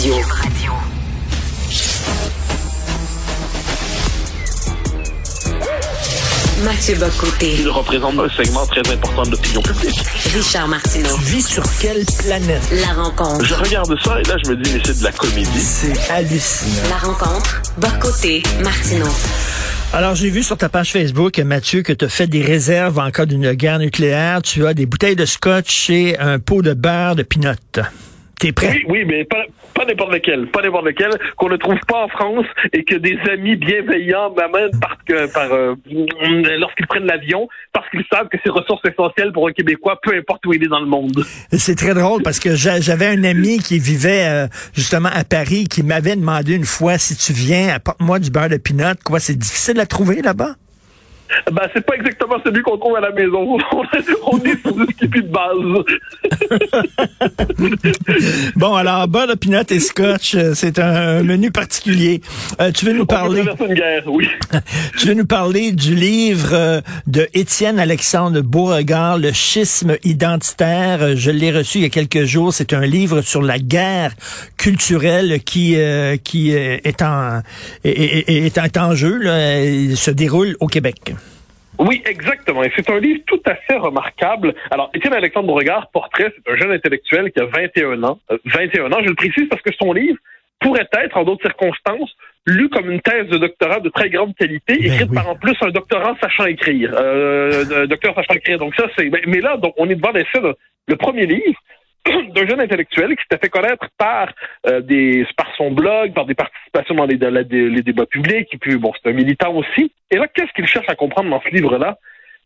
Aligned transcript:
Radio. 0.00 0.72
Mathieu 6.62 6.94
Bocoté. 6.94 7.56
Il 7.58 7.68
représente 7.68 8.16
un 8.16 8.28
segment 8.28 8.64
très 8.66 8.88
important 8.92 9.24
de 9.24 9.32
l'opinion 9.32 9.60
publique. 9.60 9.98
Richard 10.32 10.68
Martineau. 10.68 11.16
Tu 11.16 11.20
vis 11.22 11.42
sur 11.48 11.64
quelle 11.80 12.04
planète? 12.16 12.62
La 12.70 13.02
rencontre. 13.02 13.44
Je 13.44 13.54
regarde 13.54 13.92
ça 14.04 14.20
et 14.20 14.22
là, 14.22 14.36
je 14.44 14.50
me 14.50 14.62
dis, 14.62 14.70
mais 14.72 14.80
c'est 14.84 15.00
de 15.00 15.02
la 15.02 15.10
comédie. 15.10 15.60
C'est 15.60 16.10
hallucinant. 16.12 16.88
La 16.90 16.98
rencontre. 16.98 17.62
Bocoté. 17.78 18.44
Martineau. 18.62 19.10
Alors, 19.92 20.14
j'ai 20.14 20.30
vu 20.30 20.44
sur 20.44 20.56
ta 20.56 20.68
page 20.68 20.92
Facebook, 20.92 21.40
Mathieu, 21.40 21.82
que 21.82 21.92
tu 21.92 22.04
as 22.04 22.08
fait 22.08 22.28
des 22.28 22.42
réserves 22.42 23.00
en 23.00 23.10
cas 23.10 23.26
d'une 23.26 23.52
guerre 23.54 23.80
nucléaire. 23.80 24.42
Tu 24.42 24.64
as 24.64 24.74
des 24.74 24.86
bouteilles 24.86 25.16
de 25.16 25.26
scotch 25.26 25.90
et 25.90 26.16
un 26.20 26.38
pot 26.38 26.62
de 26.62 26.72
beurre 26.72 27.16
de 27.16 27.24
pinot. 27.24 27.54
T'es 28.38 28.52
prêt? 28.52 28.68
Oui, 28.68 28.84
oui, 28.88 29.04
mais 29.04 29.24
pas, 29.24 29.44
pas 29.74 29.84
n'importe 29.84 30.12
lequel. 30.12 30.46
Pas 30.48 30.62
n'importe 30.62 30.84
lequel, 30.86 31.10
qu'on 31.36 31.48
ne 31.48 31.56
trouve 31.56 31.78
pas 31.88 32.04
en 32.04 32.08
France 32.08 32.46
et 32.72 32.84
que 32.84 32.94
des 32.94 33.18
amis 33.30 33.56
bienveillants 33.56 34.32
m'amènent 34.34 34.70
parce 34.80 35.02
que, 35.06 35.32
par, 35.32 35.52
euh, 35.52 35.74
lorsqu'ils 36.58 36.86
prennent 36.86 37.06
l'avion, 37.06 37.48
parce 37.72 37.88
qu'ils 37.90 38.04
savent 38.12 38.28
que 38.28 38.36
c'est 38.44 38.50
ressources 38.50 38.82
essentielles 38.88 39.32
pour 39.32 39.48
un 39.48 39.52
Québécois, 39.52 39.98
peu 40.02 40.14
importe 40.16 40.46
où 40.46 40.52
il 40.52 40.62
est 40.62 40.68
dans 40.68 40.80
le 40.80 40.86
monde. 40.86 41.24
C'est 41.52 41.74
très 41.76 41.94
drôle 41.94 42.22
parce 42.22 42.38
que 42.38 42.54
j'a- 42.54 42.80
j'avais 42.80 43.06
un 43.06 43.24
ami 43.24 43.58
qui 43.58 43.78
vivait 43.78 44.26
euh, 44.28 44.46
justement 44.74 45.10
à 45.12 45.24
Paris 45.24 45.64
qui 45.68 45.82
m'avait 45.82 46.16
demandé 46.16 46.54
une 46.54 46.64
fois 46.64 46.96
si 46.98 47.16
tu 47.16 47.32
viens, 47.32 47.74
apporte-moi 47.74 48.18
du 48.20 48.30
beurre 48.30 48.48
de 48.50 48.56
pinot. 48.56 48.94
Quoi, 49.04 49.18
c'est 49.18 49.36
difficile 49.36 49.80
à 49.80 49.86
trouver 49.86 50.22
là-bas? 50.22 50.54
Ben, 51.52 51.62
c'est 51.74 51.84
pas 51.84 51.94
exactement 51.96 52.36
celui 52.44 52.62
qu'on 52.62 52.78
trouve 52.78 52.96
à 52.96 53.00
la 53.00 53.10
maison. 53.12 53.58
On 54.26 54.38
est 54.44 54.60
sur 54.62 54.74
du 54.74 54.84
skippy 54.94 55.22
de 55.22 55.28
base. 55.28 55.84
Bon, 58.56 58.74
alors, 58.74 59.06
de 59.08 59.34
pinot 59.34 59.62
et 59.70 59.80
scotch, 59.80 60.34
euh, 60.34 60.52
c'est 60.54 60.78
un 60.78 61.22
menu 61.22 61.50
particulier. 61.50 62.20
Euh, 62.60 62.70
tu 62.72 62.84
veux 62.86 62.92
nous 62.92 63.06
parler? 63.06 63.42
une 63.60 63.74
guerre, 63.74 64.02
oui. 64.06 64.28
Tu 64.98 65.08
veux 65.08 65.14
nous 65.14 65.26
parler 65.26 65.72
du 65.72 65.94
livre 65.94 66.50
euh, 66.52 66.80
de 67.06 67.28
Étienne 67.34 67.78
Alexandre 67.78 68.40
Beauregard, 68.40 69.18
Le 69.18 69.32
schisme 69.32 69.96
identitaire. 70.04 71.16
Je 71.16 71.30
l'ai 71.30 71.50
reçu 71.52 71.78
il 71.78 71.82
y 71.82 71.86
a 71.86 71.90
quelques 71.90 72.24
jours. 72.24 72.52
C'est 72.52 72.72
un 72.72 72.86
livre 72.86 73.20
sur 73.20 73.42
la 73.42 73.58
guerre 73.58 74.12
culturelle 74.56 75.40
qui 75.44 75.76
euh, 75.76 76.16
qui 76.16 76.50
est 76.52 77.02
en 77.02 77.40
est, 77.84 77.90
est- 77.90 78.46
est- 78.46 78.56
est 78.58 78.76
en 78.78 78.94
jeu. 78.94 79.16
Là. 79.18 79.62
Il 79.64 79.96
se 79.96 80.10
déroule 80.10 80.56
au 80.60 80.66
Québec. 80.66 81.14
Oui, 81.78 82.02
exactement. 82.06 82.62
Et 82.64 82.72
c'est 82.76 82.90
un 82.90 82.98
livre 82.98 83.20
tout 83.26 83.40
à 83.46 83.54
fait 83.54 83.76
remarquable. 83.76 84.54
Alors, 84.70 84.90
Étienne 84.94 85.14
Alexandre 85.14 85.46
Beauregard, 85.46 85.88
Portrait, 85.92 86.32
c'est 86.34 86.52
un 86.52 86.56
jeune 86.56 86.72
intellectuel 86.72 87.30
qui 87.30 87.40
a 87.40 87.46
21 87.46 88.02
ans. 88.02 88.18
Euh, 88.32 88.38
21 88.46 88.92
ans, 88.92 88.98
je 89.02 89.08
le 89.08 89.14
précise 89.14 89.48
parce 89.48 89.62
que 89.62 89.70
son 89.80 89.92
livre 89.92 90.18
pourrait 90.60 90.88
être, 90.92 91.16
en 91.16 91.22
d'autres 91.22 91.42
circonstances, 91.42 92.10
lu 92.46 92.68
comme 92.68 92.90
une 92.90 93.00
thèse 93.00 93.28
de 93.28 93.38
doctorat 93.38 93.78
de 93.78 93.90
très 93.90 94.10
grande 94.10 94.34
qualité, 94.34 94.76
Ben 94.78 94.92
écrite 94.92 95.08
oui. 95.10 95.14
par 95.14 95.28
en 95.28 95.36
plus 95.36 95.56
un 95.60 95.70
doctorant 95.70 96.16
sachant 96.20 96.46
écrire. 96.46 96.92
Euh, 96.98 97.64
un 97.84 97.86
docteur 97.86 98.14
sachant 98.14 98.34
écrire. 98.34 98.58
Donc 98.58 98.74
ça, 98.74 98.86
c'est... 98.96 99.08
Mais, 99.08 99.22
mais 99.26 99.40
là, 99.40 99.56
donc, 99.56 99.74
on 99.76 99.88
est 99.88 99.94
devant 99.94 100.10
l'essai 100.10 100.40
de 100.40 100.54
le 100.88 100.96
premier 100.96 101.26
livre 101.26 101.60
d'un 102.34 102.46
jeune 102.46 102.60
intellectuel 102.60 103.16
qui 103.16 103.22
s'était 103.22 103.46
fait 103.46 103.50
connaître 103.50 103.86
par 103.96 104.32
euh, 104.66 104.80
des 104.80 105.26
par 105.36 105.48
son 105.56 105.70
blog, 105.70 106.14
par 106.14 106.26
des 106.26 106.34
participations 106.34 106.94
dans 106.94 107.06
les, 107.06 107.16
les 107.16 107.82
débats 107.82 108.06
publics, 108.06 108.48
et 108.52 108.58
puis 108.58 108.76
bon, 108.76 108.92
c'est 108.94 109.10
un 109.10 109.14
militant 109.14 109.54
aussi. 109.54 109.92
Et 110.10 110.16
là, 110.16 110.26
qu'est-ce 110.28 110.52
qu'il 110.52 110.66
cherche 110.66 110.88
à 110.88 110.94
comprendre 110.94 111.30
dans 111.30 111.40
ce 111.42 111.48
livre-là? 111.48 111.98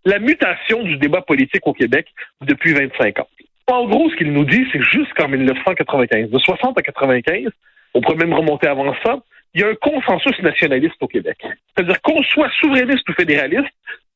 La 0.05 0.19
mutation 0.19 0.83
du 0.83 0.97
débat 0.97 1.23
politique 1.23 1.67
au 1.67 1.73
Québec 1.73 2.09
depuis 2.41 2.73
25 2.73 3.21
ans. 3.21 3.29
En 3.69 3.87
gros, 3.87 4.11
ce 4.11 4.17
qu'il 4.17 4.33
nous 4.33 4.45
dit, 4.45 4.67
c'est 4.73 4.83
jusqu'en 4.83 5.29
1995, 5.29 6.31
de 6.31 6.39
60 6.39 6.77
à 6.79 6.83
95, 6.83 7.51
on 7.95 8.01
pourrait 8.01 8.17
même 8.17 8.35
remonter 8.35 8.67
avant 8.67 8.93
ça, 9.05 9.21
il 9.55 9.61
y 9.61 9.65
a 9.65 9.69
un 9.69 9.75
consensus 9.75 10.39
nationaliste 10.41 10.97
au 11.01 11.07
Québec. 11.07 11.37
C'est-à-dire 11.75 12.01
qu'on 12.01 12.23
soit 12.25 12.51
souverainiste 12.61 13.09
ou 13.09 13.13
fédéraliste, 13.13 13.73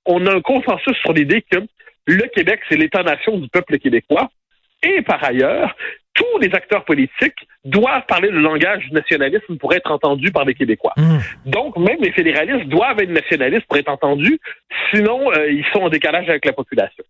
on 0.07 0.27
a 0.27 0.35
un 0.35 0.41
consensus 0.41 0.97
sur 0.99 1.13
l'idée 1.13 1.43
que 1.43 1.59
le 2.07 2.27
Québec, 2.29 2.61
c'est 2.69 2.77
l'État-nation 2.77 3.39
du 3.39 3.49
peuple 3.49 3.79
québécois. 3.79 4.31
Et 4.87 5.03
par 5.03 5.23
ailleurs, 5.25 5.75
tous 6.15 6.39
les 6.41 6.55
acteurs 6.55 6.85
politiques 6.85 7.47
doivent 7.65 8.07
parler 8.07 8.31
le 8.31 8.41
langage 8.41 8.85
du 8.87 8.93
nationalisme 8.93 9.57
pour 9.59 9.75
être 9.75 9.91
entendus 9.91 10.33
par 10.33 10.45
les 10.45 10.55
Québécois. 10.55 10.95
Hum. 10.97 11.21
Donc, 11.45 11.77
même 11.77 11.99
les 12.01 12.13
fédéralistes 12.13 12.69
doivent 12.69 13.01
être 13.01 13.11
nationalistes 13.11 13.67
pour 13.67 13.77
être 13.77 13.91
entendus, 13.91 14.39
sinon 14.91 15.31
euh, 15.33 15.51
ils 15.51 15.67
sont 15.73 15.81
en 15.81 15.89
décalage 15.89 16.29
avec 16.29 16.45
la 16.45 16.53
population. 16.53 17.05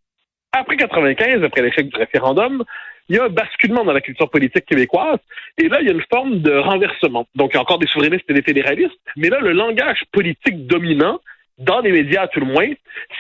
Après 0.53 0.77
95, 0.77 1.45
après 1.45 1.63
l'échec 1.63 1.89
du 1.89 1.97
référendum, 1.97 2.65
il 3.09 3.17
y 3.17 3.19
a 3.19 3.25
un 3.25 3.29
basculement 3.29 3.85
dans 3.85 3.93
la 3.93 4.01
culture 4.01 4.29
politique 4.31 4.65
québécoise, 4.65 5.19
et 5.59 5.69
là, 5.69 5.79
il 5.81 5.87
y 5.87 5.91
a 5.91 5.93
une 5.93 6.05
forme 6.11 6.41
de 6.41 6.57
renversement. 6.57 7.27
Donc, 7.37 7.51
il 7.53 7.55
y 7.55 7.59
a 7.59 7.63
encore 7.63 7.79
des 7.79 7.87
souverainistes 7.87 8.25
et 8.29 8.35
des 8.35 8.43
fédéralistes, 8.43 8.99
mais 9.17 9.29
là, 9.29 9.39
le 9.41 9.53
langage 9.53 10.03
politique 10.13 10.67
dominant, 10.67 11.21
dans 11.59 11.81
les 11.81 11.93
médias 11.93 12.23
à 12.23 12.29
tout 12.29 12.41
le 12.41 12.47
moins, 12.47 12.69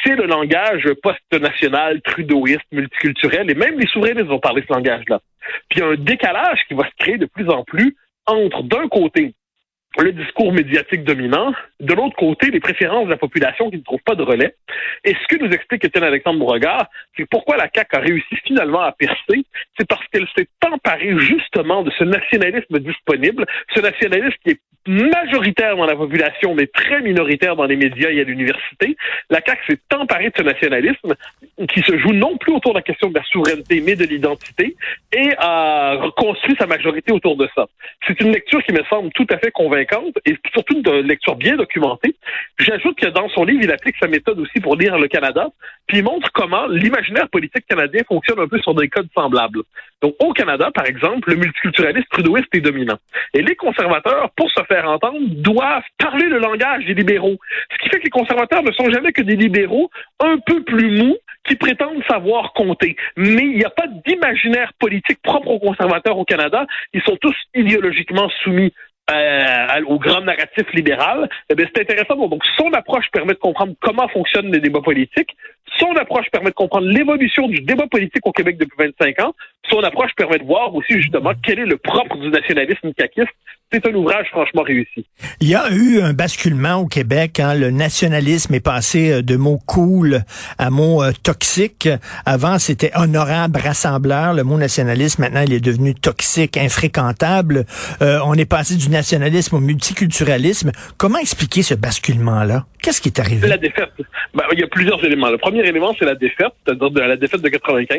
c'est 0.05 0.15
le 0.15 0.27
langage 0.27 0.89
post-national, 1.03 2.03
trudeauiste, 2.03 2.67
multiculturel, 2.73 3.51
et 3.51 3.55
même 3.55 3.79
les 3.79 3.87
souverainistes 3.87 4.27
vont 4.27 4.41
parler 4.41 4.63
ce 4.69 4.73
langage-là. 4.73 5.21
Puis 5.69 5.79
il 5.79 5.83
y 5.83 5.83
a 5.83 5.89
un 5.89 5.97
décalage 5.97 6.61
qui 6.69 6.75
va 6.75 6.85
se 6.85 6.95
créer 6.99 7.19
de 7.19 7.27
plus 7.27 7.49
en 7.49 7.65
plus 7.65 7.97
entre, 8.27 8.63
d'un 8.63 8.89
côté, 8.89 9.35
le 9.99 10.13
discours 10.13 10.53
médiatique 10.53 11.05
dominant, 11.05 11.55
de 11.81 11.95
l'autre 11.95 12.17
côté, 12.17 12.51
les 12.51 12.61
préférences 12.61 13.07
de 13.07 13.11
la 13.11 13.17
population 13.17 13.71
qui 13.71 13.77
ne 13.77 13.83
trouvent 13.83 14.03
pas 14.05 14.15
de 14.15 14.23
relais. 14.23 14.55
Et 15.05 15.15
ce 15.15 15.27
que 15.37 15.43
nous 15.43 15.51
explique 15.51 15.85
Étienne 15.85 16.05
Alexandre 16.05 16.39
Beauregard, 16.39 16.89
c'est 17.17 17.29
pourquoi 17.29 17.57
la 17.57 17.69
CAQ 17.73 17.97
a 17.97 18.01
réussi 18.01 18.37
finalement 18.45 18.81
à 18.81 18.93
percer, 18.93 19.45
c'est 19.79 19.87
parce 19.87 20.07
qu'elle 20.09 20.27
s'est 20.37 20.49
emparée 20.65 21.19
justement 21.19 21.83
de 21.83 21.91
ce 21.99 22.05
nationalisme 22.05 22.79
disponible, 22.79 23.47
ce 23.75 23.81
nationalisme 23.81 24.37
qui 24.45 24.53
est 24.53 24.61
majoritaire 24.87 25.77
dans 25.77 25.87
la 25.87 25.97
population, 25.97 26.55
mais 26.55 26.67
très 26.67 27.01
minoritaire 27.03 27.57
dans 27.57 27.65
les 27.65 27.77
médias 27.77 28.11
et 28.11 28.21
à 28.21 28.25
l'université. 28.25 28.97
La 29.31 29.41
CAQ 29.45 29.61
s'est 29.69 29.97
emparée 29.97 30.31
de 30.31 30.35
ce 30.37 30.43
nationalisme 30.43 31.15
qui 31.69 31.81
se 31.81 31.99
joue 31.99 32.13
non 32.13 32.37
plus 32.37 32.53
autour 32.53 32.73
de 32.73 32.79
la 32.79 32.83
question 32.83 33.11
de 33.11 33.15
la 33.15 33.25
souveraineté, 33.25 33.81
mais 33.81 33.97
de 33.97 34.05
l'identité, 34.05 34.77
et 35.13 35.31
a 35.39 35.95
reconstruit 35.97 36.55
sa 36.59 36.67
majorité 36.67 37.13
autour 37.13 37.37
de 37.37 37.49
ça. 37.55 37.67
C'est 38.07 38.21
une 38.21 38.33
lecture 38.33 38.63
qui 38.63 38.73
me 38.73 38.83
semble 38.85 39.11
tout 39.13 39.27
à 39.31 39.39
fait 39.39 39.51
convaincante 39.51 40.19
et 40.25 40.37
surtout 40.53 40.77
une 40.77 41.01
lecture 41.01 41.37
bien 41.37 41.57
documentée. 41.66 42.16
J'ajoute 42.59 42.99
que 42.99 43.09
dans 43.09 43.28
son 43.31 43.44
livre, 43.44 43.60
il 43.62 43.71
applique 43.71 43.97
sa 44.00 44.09
méthode 44.09 44.38
aussi 44.38 44.60
pour 44.60 44.77
lire 44.77 44.99
le 44.99 45.09
Canada, 45.09 45.49
puis 45.87 45.99
il 45.99 46.04
montre 46.04 46.31
comment 46.32 46.66
l'imaginaire 46.66 47.28
politique 47.28 47.66
canadien 47.69 48.03
fonctionne 48.09 48.38
un 48.41 48.49
peu 48.49 48.59
sur 48.60 48.75
des 48.75 48.88
codes 48.88 49.09
semblables. 49.15 49.62
Donc 50.00 50.15
au 50.21 50.32
Canada, 50.32 50.71
par 50.75 50.87
exemple, 50.87 51.31
le 51.31 51.37
multiculturalisme 51.37 52.09
trudeauiste 52.10 52.49
est 52.53 52.60
dominant. 52.60 52.99
Et 53.34 53.43
les 53.43 53.56
conservateurs, 53.56 54.31
pour 54.37 54.50
se 54.50 54.62
faire 54.65 54.88
entendre, 54.88 55.19
doivent 55.21 55.82
parler 55.99 56.27
le 56.27 56.38
langage 56.38 56.84
des 56.87 56.94
libéraux. 56.94 57.38
Ce 57.72 57.78
qui 57.78 57.88
fait 57.88 57.98
que 57.98 58.04
les 58.04 58.10
conservateurs 58.10 58.62
ne 58.62 58.72
sont 58.72 58.91
jamais 58.91 59.12
que 59.12 59.22
des 59.22 59.37
libéraux 59.37 59.91
un 60.21 60.38
peu 60.38 60.62
plus 60.62 60.91
mous 60.91 61.16
qui 61.47 61.56
prétendent 61.56 62.03
savoir 62.09 62.53
compter. 62.53 62.97
Mais 63.16 63.43
il 63.43 63.59
n'y 63.59 63.65
a 63.65 63.71
pas 63.71 63.87
d'imaginaire 64.06 64.72
politique 64.78 65.21
propre 65.22 65.48
aux 65.48 65.59
conservateurs 65.59 66.19
au 66.19 66.25
Canada. 66.25 66.66
Ils 66.93 67.03
sont 67.03 67.16
tous 67.21 67.37
idéologiquement 67.54 68.28
soumis 68.43 68.72
euh, 69.11 69.83
au 69.87 69.99
grand 69.99 70.21
narratif 70.21 70.67
libéral. 70.72 71.28
Eh 71.50 71.55
c'est 71.59 71.83
intéressant. 71.83 72.17
Donc, 72.28 72.43
son 72.56 72.72
approche 72.72 73.06
permet 73.12 73.34
de 73.34 73.39
comprendre 73.39 73.75
comment 73.81 74.09
fonctionnent 74.09 74.53
les 74.53 74.61
débats 74.61 74.81
politiques. 74.81 75.37
Son 75.78 75.94
approche 75.97 76.27
permet 76.31 76.50
de 76.50 76.55
comprendre 76.55 76.89
l'évolution 76.89 77.49
du 77.49 77.61
débat 77.61 77.87
politique 77.87 78.27
au 78.27 78.33
Québec 78.33 78.56
depuis 78.59 78.77
25 78.78 79.21
ans. 79.21 79.34
Son 79.71 79.81
approche 79.81 80.12
permet 80.16 80.39
de 80.39 80.45
voir 80.45 80.75
aussi, 80.75 81.00
justement, 81.00 81.33
quel 81.43 81.59
est 81.61 81.66
le 81.66 81.77
propre 81.77 82.16
du 82.16 82.28
nationalisme 82.31 82.93
caquiste. 82.95 83.34
C'est 83.72 83.84
un 83.84 83.94
ouvrage 83.94 84.28
franchement 84.31 84.62
réussi. 84.62 85.06
Il 85.41 85.49
y 85.49 85.56
a 85.56 85.69
eu 85.72 86.00
un 86.00 86.12
basculement 86.12 86.77
au 86.77 86.87
Québec. 86.87 87.41
Hein. 87.41 87.54
Le 87.54 87.72
nationalisme 87.72 88.54
est 88.54 88.65
passé 88.65 89.10
euh, 89.10 89.22
de 89.22 89.34
mots 89.34 89.59
cool 89.66 90.21
à 90.56 90.71
mots 90.71 91.03
euh, 91.03 91.10
toxiques. 91.25 91.88
Avant, 92.25 92.60
c'était 92.60 92.93
honorable, 92.94 93.59
rassembleur. 93.59 94.34
Le 94.34 94.44
mot 94.44 94.56
nationalisme, 94.56 95.22
maintenant, 95.22 95.43
il 95.44 95.53
est 95.53 95.65
devenu 95.65 95.97
toxique, 95.97 96.56
infréquentable. 96.56 97.65
Euh, 98.03 98.21
on 98.25 98.34
est 98.34 98.49
passé 98.49 98.77
du 98.77 98.88
nationalisme 98.88 99.57
au 99.57 99.60
multiculturalisme. 99.60 100.71
Comment 100.97 101.19
expliquer 101.19 101.62
ce 101.62 101.74
basculement-là? 101.74 102.66
Qu'est-ce 102.80 103.01
qui 103.01 103.09
est 103.09 103.19
arrivé? 103.19 103.48
La 103.48 103.59
défaite. 103.59 103.91
Ben, 104.33 104.45
il 104.53 104.60
y 104.60 104.62
a 104.62 104.69
plusieurs 104.69 105.04
éléments. 105.04 105.28
Le 105.28 105.39
premier 105.39 105.66
élément, 105.66 105.92
c'est 105.98 106.04
la 106.04 106.15
défaite, 106.15 106.53
c'est-à-dire 106.65 106.91
de 106.91 107.01
la 107.01 107.16
défaite 107.16 107.42
de 107.42 107.48
95. 107.48 107.98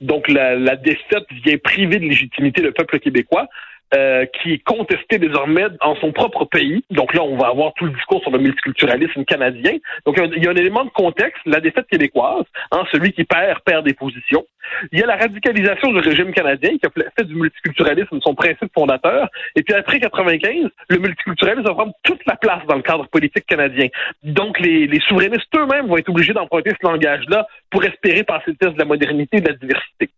Donc, 0.00 0.26
la, 0.28 0.56
la 0.56 0.74
défaite 0.74 1.26
vient 1.44 1.56
priver 1.62 2.00
de 2.00 2.06
légitimité 2.06 2.60
le 2.60 2.72
peuple 2.72 2.98
québécois. 2.98 3.46
Euh, 3.94 4.26
qui 4.42 4.54
est 4.54 4.64
contesté 4.64 5.20
désormais 5.20 5.66
en 5.80 5.94
son 5.94 6.10
propre 6.10 6.44
pays. 6.44 6.82
Donc 6.90 7.14
là, 7.14 7.22
on 7.22 7.36
va 7.36 7.46
avoir 7.46 7.72
tout 7.74 7.84
le 7.84 7.92
discours 7.92 8.20
sur 8.20 8.32
le 8.32 8.38
multiculturalisme 8.38 9.24
canadien. 9.24 9.74
Donc 10.04 10.18
il 10.34 10.42
y 10.42 10.48
a 10.48 10.50
un 10.50 10.56
élément 10.56 10.84
de 10.84 10.90
contexte, 10.90 11.40
la 11.46 11.60
défaite 11.60 11.86
québécoise, 11.86 12.46
hein, 12.72 12.82
celui 12.90 13.12
qui 13.12 13.22
perd, 13.22 13.60
perd 13.60 13.84
des 13.84 13.94
positions. 13.94 14.44
Il 14.90 14.98
y 14.98 15.04
a 15.04 15.06
la 15.06 15.14
radicalisation 15.14 15.92
du 15.92 16.00
régime 16.00 16.32
canadien 16.32 16.70
qui 16.70 16.84
a 16.84 16.90
fait 17.16 17.24
du 17.28 17.36
multiculturalisme 17.36 18.18
son 18.20 18.34
principe 18.34 18.72
fondateur. 18.74 19.28
Et 19.54 19.62
puis 19.62 19.72
après 19.74 20.00
95, 20.00 20.68
le 20.88 20.98
multiculturalisme 20.98 21.68
va 21.68 21.74
prendre 21.74 21.94
toute 22.02 22.26
la 22.26 22.34
place 22.34 22.66
dans 22.66 22.74
le 22.74 22.82
cadre 22.82 23.06
politique 23.06 23.46
canadien. 23.46 23.86
Donc 24.24 24.58
les, 24.58 24.88
les 24.88 25.00
souverainistes 25.00 25.54
eux-mêmes 25.54 25.86
vont 25.86 25.96
être 25.96 26.08
obligés 26.08 26.32
d'emprunter 26.32 26.70
ce 26.70 26.84
langage-là 26.84 27.46
pour 27.70 27.84
espérer 27.84 28.24
passer 28.24 28.48
le 28.48 28.56
test 28.56 28.72
de 28.72 28.80
la 28.80 28.84
modernité 28.84 29.36
et 29.36 29.40
de 29.42 29.48
la 29.48 29.54
diversité. 29.54 30.10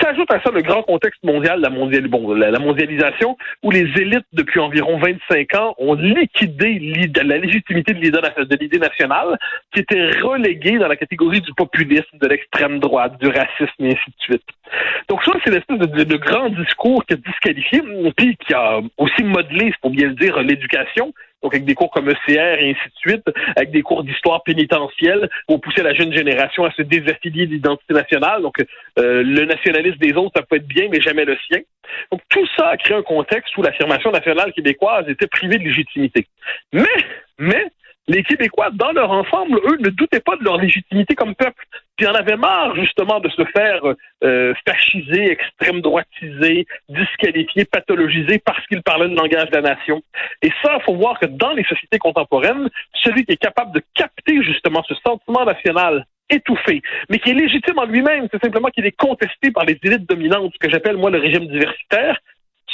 S'ajoute 0.00 0.30
à 0.30 0.40
ça 0.42 0.50
le 0.50 0.62
grand 0.62 0.82
contexte 0.82 1.22
mondial, 1.24 1.60
la, 1.60 1.70
la, 1.70 2.58
mondialisation, 2.58 3.36
où 3.62 3.70
les 3.70 3.88
élites, 4.00 4.26
depuis 4.32 4.60
environ 4.60 4.98
25 4.98 5.54
ans, 5.54 5.74
ont 5.78 5.94
liquidé 5.94 6.78
la 7.24 7.38
légitimité 7.38 7.94
de 7.94 8.00
l'idée 8.00 8.78
nationale, 8.78 9.38
qui 9.72 9.80
était 9.80 10.10
reléguée 10.20 10.78
dans 10.78 10.88
la 10.88 10.96
catégorie 10.96 11.40
du 11.40 11.52
populisme, 11.54 12.18
de 12.20 12.28
l'extrême 12.28 12.78
droite, 12.78 13.18
du 13.20 13.28
racisme, 13.28 13.84
et 13.84 13.92
ainsi 13.92 14.10
de 14.10 14.22
suite. 14.22 14.44
Donc 15.08 15.22
ça, 15.24 15.32
c'est 15.44 15.50
l'espèce 15.50 15.78
de, 15.78 16.04
de, 16.04 16.16
grand 16.16 16.50
discours 16.50 17.04
qui 17.06 17.14
a 17.14 17.16
disqualifié, 17.16 17.82
puis 18.16 18.36
qui 18.36 18.54
a 18.54 18.80
aussi 18.98 19.24
modelé, 19.24 19.72
pour 19.80 19.90
bien 19.90 20.08
le 20.08 20.14
dire, 20.14 20.38
l'éducation, 20.40 21.12
donc 21.42 21.54
avec 21.54 21.64
des 21.64 21.74
cours 21.74 21.90
comme 21.90 22.08
ECR 22.08 22.58
et 22.60 22.70
ainsi 22.70 22.88
de 22.88 22.96
suite, 22.96 23.24
avec 23.56 23.70
des 23.70 23.82
cours 23.82 24.04
d'histoire 24.04 24.42
pénitentielle 24.42 25.28
pour 25.46 25.60
pousser 25.60 25.82
la 25.82 25.94
jeune 25.94 26.12
génération 26.12 26.64
à 26.64 26.72
se 26.72 26.82
désaffilier 26.82 27.46
de 27.46 27.52
l'identité 27.52 27.94
nationale. 27.94 28.42
Donc 28.42 28.54
euh, 28.98 29.22
le 29.22 29.44
nationalisme 29.44 29.98
des 29.98 30.14
autres, 30.14 30.32
ça 30.36 30.42
peut 30.42 30.56
être 30.56 30.66
bien, 30.66 30.88
mais 30.90 31.00
jamais 31.00 31.24
le 31.24 31.36
sien. 31.46 31.60
Donc 32.10 32.20
tout 32.28 32.46
ça 32.56 32.68
a 32.68 32.76
créé 32.76 32.96
un 32.96 33.02
contexte 33.02 33.56
où 33.56 33.62
l'affirmation 33.62 34.10
nationale 34.10 34.52
québécoise 34.52 35.08
était 35.08 35.26
privée 35.26 35.58
de 35.58 35.64
légitimité. 35.64 36.26
Mais, 36.72 36.84
mais, 37.38 37.66
les 38.08 38.22
Québécois, 38.22 38.70
dans 38.72 38.92
leur 38.92 39.10
ensemble, 39.10 39.58
eux, 39.66 39.76
ne 39.80 39.88
doutaient 39.88 40.20
pas 40.20 40.36
de 40.36 40.44
leur 40.44 40.58
légitimité 40.58 41.14
comme 41.14 41.34
peuple. 41.34 41.64
Puis 41.96 42.06
en 42.06 42.14
avaient 42.14 42.36
marre, 42.36 42.74
justement, 42.76 43.20
de 43.20 43.28
se 43.30 43.44
faire 43.56 43.80
euh, 44.22 44.54
fasciser, 44.68 45.32
extrême 45.32 45.80
droitiser, 45.80 46.66
disqualifier, 46.88 47.64
pathologiser 47.64 48.38
parce 48.38 48.64
qu'ils 48.66 48.82
parlaient 48.82 49.08
le 49.08 49.14
langage 49.14 49.50
de 49.50 49.56
la 49.56 49.74
nation. 49.74 50.02
Et 50.42 50.50
ça, 50.62 50.76
il 50.78 50.82
faut 50.84 50.96
voir 50.96 51.18
que 51.18 51.26
dans 51.26 51.52
les 51.52 51.64
sociétés 51.64 51.98
contemporaines, 51.98 52.68
celui 52.94 53.24
qui 53.24 53.32
est 53.32 53.36
capable 53.36 53.72
de 53.72 53.82
capter 53.94 54.42
justement 54.42 54.82
ce 54.86 54.94
sentiment 54.96 55.44
national 55.44 56.04
étouffé, 56.28 56.82
mais 57.08 57.18
qui 57.18 57.30
est 57.30 57.34
légitime 57.34 57.78
en 57.78 57.84
lui-même, 57.84 58.26
c'est 58.32 58.42
simplement 58.42 58.68
qu'il 58.68 58.84
est 58.84 58.96
contesté 58.96 59.50
par 59.52 59.64
les 59.64 59.78
élites 59.82 60.08
dominantes, 60.08 60.52
ce 60.54 60.58
que 60.58 60.70
j'appelle 60.70 60.96
moi 60.96 61.10
le 61.10 61.18
régime 61.18 61.46
diversitaire, 61.46 62.18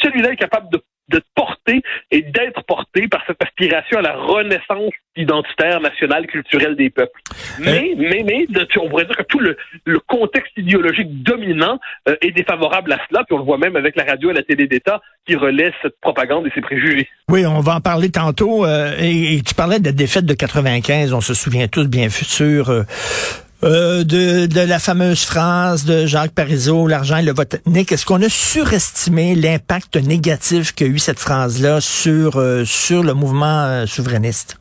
celui-là 0.03 0.33
est 0.33 0.37
capable 0.37 0.71
de 0.71 0.83
de 1.13 1.21
porter 1.35 1.83
et 2.11 2.23
d'être 2.23 2.63
porté 2.65 3.09
par 3.09 3.23
cette 3.27 3.43
aspiration 3.43 3.99
à 3.99 4.03
la 4.03 4.15
renaissance 4.15 4.93
identitaire, 5.17 5.81
nationale, 5.81 6.27
culturelle 6.27 6.75
des 6.75 6.91
peuples. 6.91 7.21
Euh. 7.61 7.65
Mais, 7.65 7.95
mais, 7.97 8.23
mais, 8.25 8.47
on 8.81 8.89
pourrait 8.89 9.05
dire 9.05 9.17
que 9.17 9.23
tout 9.25 9.41
le, 9.41 9.57
contexte 10.07 10.53
idéologique 10.57 11.23
dominant 11.23 11.79
euh, 12.09 12.17
est 12.21 12.33
défavorable 12.33 12.93
à 12.93 12.99
cela, 13.09 13.25
puis 13.25 13.35
on 13.35 13.39
le 13.39 13.45
voit 13.45 13.59
même 13.59 13.77
avec 13.77 13.97
la 13.97 14.05
radio 14.05 14.31
et 14.31 14.35
la 14.35 14.43
télé 14.43 14.67
d'État 14.67 15.01
qui 15.27 15.37
relaient 15.37 15.73
cette 15.83 15.99
propagande 16.01 16.47
et 16.47 16.51
ces 16.55 16.61
préjugés. 16.61 17.09
Oui, 17.29 17.47
on 17.47 17.61
va 17.61 17.77
en 17.77 17.81
parler 17.81 18.11
tantôt. 18.11 18.67
Euh, 18.67 18.95
et, 19.01 19.41
tu 19.47 19.55
parlais 19.55 19.79
de 19.79 19.85
la 19.85 19.93
défaite 19.93 20.27
de 20.27 20.35
95, 20.35 21.13
on 21.13 21.21
se 21.21 21.35
souvient 21.35 21.69
tous 21.69 21.89
bien 21.89 22.09
sûr. 22.09 22.71
Euh, 22.71 22.83
de, 23.63 24.47
de, 24.47 24.69
la 24.69 24.79
fameuse 24.79 25.25
phrase 25.25 25.85
de 25.85 26.07
Jacques 26.07 26.35
Parizeau, 26.35 26.87
l'argent 26.87 27.19
et 27.19 27.23
le 27.23 27.33
vote 27.33 27.55
ethnique. 27.55 27.93
Est-ce 27.93 28.05
qu'on 28.05 28.23
a 28.23 28.29
surestimé 28.29 29.35
l'impact 29.35 29.97
négatif 29.97 30.75
qu'a 30.75 30.87
eu 30.87 30.99
cette 30.99 31.21
phrase-là 31.21 31.81
sur, 31.81 32.39
euh, 32.39 32.65
sur 32.65 33.03
le 33.03 33.15
mouvement 33.15 33.65
euh, 33.65 33.87
souverainiste? 33.87 34.59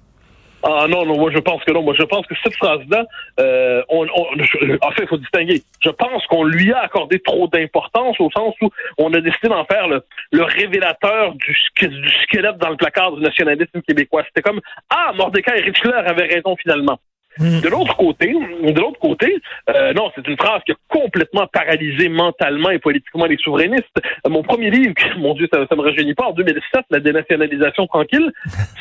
Ah 0.63 0.85
non, 0.87 1.05
non, 1.05 1.17
moi 1.17 1.31
je 1.33 1.39
pense 1.39 1.63
que 1.63 1.71
non. 1.71 1.81
Moi 1.81 1.95
je 1.97 2.03
pense 2.03 2.25
que 2.27 2.35
cette 2.43 2.55
phrase-là, 2.55 3.05
euh, 3.39 3.81
on, 3.89 4.05
en 4.05 4.91
fait, 4.91 5.03
il 5.03 5.07
faut 5.07 5.17
distinguer. 5.17 5.63
Je 5.83 5.89
pense 5.89 6.25
qu'on 6.27 6.43
lui 6.43 6.71
a 6.71 6.79
accordé 6.81 7.19
trop 7.19 7.47
d'importance 7.47 8.19
au 8.19 8.29
sens 8.29 8.53
où 8.61 8.69
on 8.99 9.11
a 9.13 9.21
décidé 9.21 9.47
d'en 9.47 9.65
faire 9.65 9.87
le, 9.87 10.03
le 10.31 10.43
révélateur 10.43 11.33
du, 11.33 11.57
du, 11.79 12.09
squelette 12.23 12.57
dans 12.57 12.69
le 12.69 12.77
placard 12.77 13.13
du 13.13 13.21
nationalisme 13.21 13.81
québécois. 13.87 14.23
C'était 14.27 14.43
comme 14.43 14.61
Ah, 14.91 15.11
Mordecai 15.15 15.61
Richler 15.61 15.93
avait 15.93 16.27
raison 16.27 16.55
finalement. 16.57 16.99
De 17.39 17.69
l'autre 17.69 17.95
côté, 17.95 18.27
de 18.27 18.79
l'autre 18.79 18.99
côté, 18.99 19.37
euh, 19.69 19.93
non, 19.93 20.11
c'est 20.15 20.27
une 20.27 20.37
phrase 20.37 20.61
qui 20.65 20.73
a 20.73 20.75
complètement 20.89 21.47
paralysé 21.47 22.09
mentalement 22.09 22.69
et 22.69 22.79
politiquement 22.79 23.25
les 23.25 23.37
souverainistes. 23.37 24.01
Mon 24.27 24.43
premier 24.43 24.69
livre, 24.69 24.93
mon 25.17 25.33
Dieu, 25.33 25.47
ça, 25.51 25.59
ne 25.59 25.75
me 25.75 25.81
rajeunit 25.81 26.13
pas, 26.13 26.25
en 26.25 26.33
2007, 26.33 26.85
la 26.89 26.99
dénationalisation 26.99 27.87
tranquille. 27.87 28.31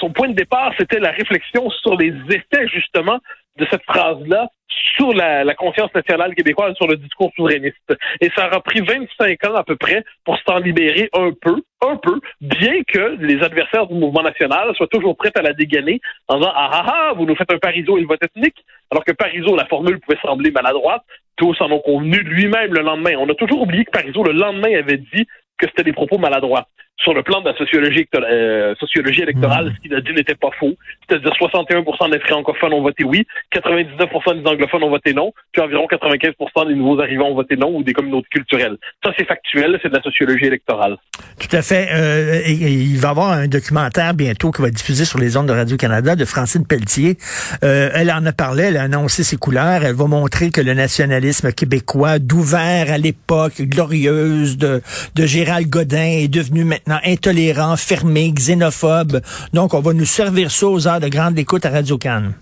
Son 0.01 0.11
point 0.11 0.29
de 0.29 0.35
départ, 0.35 0.73
c'était 0.79 0.99
la 0.99 1.11
réflexion 1.11 1.71
sur 1.71 1.97
les 1.97 2.13
effets 2.31 2.67
justement 2.69 3.19
de 3.61 3.67
cette 3.71 3.85
phrase-là 3.85 4.49
sur 4.97 5.13
la, 5.13 5.45
la, 5.45 5.55
conscience 5.55 5.93
nationale 5.95 6.35
québécoise, 6.35 6.75
sur 6.77 6.87
le 6.87 6.97
discours 6.97 7.31
souverainiste. 7.37 7.77
Et 8.21 8.31
ça 8.35 8.47
aura 8.47 8.61
pris 8.61 8.81
25 8.81 9.45
ans 9.45 9.55
à 9.55 9.65
peu 9.65 9.77
près 9.77 10.05
pour 10.25 10.39
s'en 10.47 10.59
libérer 10.59 11.09
un 11.13 11.31
peu, 11.41 11.63
un 11.87 11.97
peu, 11.97 12.21
bien 12.41 12.83
que 12.87 13.17
les 13.21 13.43
adversaires 13.43 13.87
du 13.87 13.95
mouvement 13.95 14.23
national 14.23 14.75
soient 14.77 14.87
toujours 14.87 15.17
prêts 15.17 15.33
à 15.35 15.43
la 15.43 15.53
dégainer 15.53 16.01
en 16.29 16.39
disant 16.39 16.53
ah 16.55 16.71
ah 16.73 16.87
ah, 16.87 17.13
vous 17.17 17.27
nous 17.27 17.37
faites 17.37 17.53
un 17.53 17.59
Parizeau 17.59 17.99
et 17.99 18.03
le 18.03 18.07
vote 18.07 18.23
ethnique, 18.25 18.65
alors 18.91 19.05
que 19.05 19.13
Parizeau, 19.13 19.57
la 19.57 19.67
formule 19.67 20.01
pouvait 20.01 20.19
sembler 20.23 20.51
maladroite. 20.51 21.03
Tous 21.37 21.57
en 21.61 21.71
ont 21.71 21.81
convenu 21.81 22.19
lui-même 22.19 22.75
le 22.75 22.83
lendemain. 22.83 23.15
On 23.19 23.29
a 23.29 23.35
toujours 23.35 23.63
oublié 23.63 23.85
que 23.85 23.91
Parizeau, 23.91 24.25
le 24.25 24.33
lendemain, 24.33 24.77
avait 24.77 24.99
dit 24.99 25.27
que 25.59 25.67
c'était 25.67 25.85
des 25.85 25.93
propos 25.93 26.19
maladroits 26.19 26.67
sur 27.03 27.15
le 27.15 27.23
plan 27.23 27.41
de 27.41 27.49
la 27.49 27.57
sociologie, 27.57 28.07
euh, 28.15 28.75
sociologie 28.77 29.23
électorale, 29.23 29.67
hmm. 29.67 29.75
ce 29.75 29.81
qu'il 29.81 29.95
a 29.95 30.01
dit 30.01 30.13
n'était 30.13 30.35
pas 30.35 30.51
faux. 30.59 30.75
C'est-à-dire 31.09 31.33
61% 31.33 32.11
des 32.11 32.21
francophones 32.21 32.73
ont 32.75 32.83
voté 32.83 33.05
oui, 33.05 33.27
99% 33.55 34.43
des 34.43 34.49
anglophones 34.49 34.83
ont 34.85 34.91
voté 34.91 35.15
non, 35.15 35.33
puis 35.53 35.63
environ 35.63 35.87
95% 35.91 36.69
des 36.69 36.75
nouveaux 36.75 37.01
arrivants 37.01 37.29
ont 37.29 37.35
voté 37.35 37.57
non 37.57 37.75
ou 37.75 37.83
des 37.83 37.93
communautés 37.93 38.29
culturelles. 38.31 38.77
Ça, 39.03 39.13
c'est 39.19 39.27
factuel, 39.27 39.79
c'est 39.83 39.89
de 39.89 39.97
la 39.97 40.03
sociologie 40.03 40.47
électorale. 40.47 40.97
Tout 41.39 41.57
à 41.57 41.63
fait. 41.63 41.89
Euh, 41.93 42.43
il 42.47 42.99
va 42.99 43.09
y 43.09 43.11
avoir 43.11 43.33
un 43.33 43.49
documentaire 43.49 44.15
bientôt 44.15 44.51
qui 44.51 44.63
va 44.63 44.69
être 44.69 44.75
diffusé 44.75 45.05
sur 45.05 45.19
les 45.19 45.37
ondes 45.37 45.47
de 45.47 45.53
Radio-Canada 45.53 46.17
de 46.17 46.25
Francine 46.25 46.67
Pelletier. 46.67 47.17
Euh, 47.65 47.91
elle 47.95 48.11
en 48.13 48.25
a 48.27 48.33
parlé, 48.33 48.65
elle 48.65 48.77
a 48.77 48.83
annoncé 48.83 49.25
ses 49.25 49.37
couleurs. 49.37 49.85
Elle 49.85 49.95
va 49.95 50.07
montrer 50.07 50.51
que 50.51 50.61
le 50.61 50.75
nationalisme 50.75 51.53
québécois, 51.53 52.19
d'ouvert 52.19 52.93
à 52.93 52.99
l'époque 52.99 53.63
glorieuse 53.63 54.59
de, 54.59 54.83
de 55.15 55.27
Gérald 55.27 55.69
Godin, 55.69 56.05
est 56.05 56.29
devenu 56.29 56.65
maintenant 56.65 56.90
intolérant, 57.05 57.77
fermé, 57.77 58.33
xénophobe. 58.33 59.21
Donc, 59.53 59.75
on 59.75 59.81
va 59.81 59.93
nous 59.93 60.05
servir 60.05 60.51
ça 60.51 60.67
aux 60.67 60.89
heures 60.89 61.01
de 61.01 61.09
grande 61.09 61.39
écoute 61.39 61.65
à 61.67 61.71
Radio 61.71 61.99
Cannes. 61.99 62.35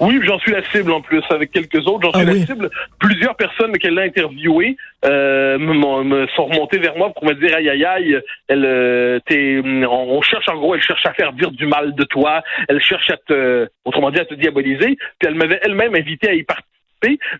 Oui, 0.00 0.20
j'en 0.24 0.38
suis 0.38 0.52
la 0.52 0.62
cible 0.70 0.92
en 0.92 1.00
plus 1.00 1.22
avec 1.30 1.50
quelques 1.50 1.86
autres. 1.86 2.02
J'en 2.02 2.20
suis 2.20 2.28
ah 2.28 2.32
la 2.32 2.46
cible. 2.46 2.70
Plusieurs 3.00 3.34
personnes 3.34 3.72
qu'elle 3.78 3.98
a 3.98 4.02
interviewées 4.02 4.76
euh, 5.04 5.58
me, 5.58 6.26
sont 6.36 6.46
remontées 6.46 6.78
vers 6.78 6.96
moi 6.96 7.12
pour 7.12 7.24
me 7.24 7.34
dire 7.34 7.56
aïe 7.56 7.68
aïe 7.68 7.84
aïe. 7.84 8.20
Elle, 8.46 8.64
euh, 8.64 9.18
on, 9.90 10.22
cherche 10.22 10.48
en 10.48 10.56
gros, 10.56 10.76
elle 10.76 10.82
cherche 10.82 11.04
à 11.04 11.14
faire 11.14 11.32
dire 11.32 11.50
du 11.50 11.66
mal 11.66 11.94
de 11.94 12.04
toi. 12.04 12.42
Elle 12.68 12.80
cherche 12.80 13.10
à 13.10 13.16
te, 13.16 13.68
autrement 13.84 14.10
dit, 14.10 14.20
à 14.20 14.24
te 14.24 14.34
diaboliser. 14.34 14.96
Puis 15.18 15.26
elle 15.26 15.34
m'avait 15.34 15.58
elle-même 15.62 15.94
invité 15.96 16.28
à 16.28 16.34
y 16.34 16.44
participer 16.44 16.77